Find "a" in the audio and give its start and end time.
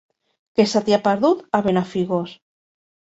1.57-1.59